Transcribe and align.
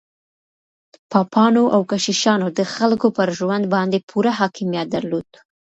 پاپانو 1.11 1.63
او 1.75 1.81
کشيشانو 1.91 2.47
د 2.57 2.59
خلګو 2.73 3.07
پر 3.17 3.27
ژوند 3.37 3.63
باندې 3.73 4.05
پوره 4.09 4.31
حاکميت 4.39 4.87
درلود. 4.95 5.27